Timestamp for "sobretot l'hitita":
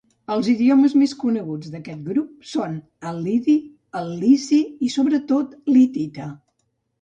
4.97-6.33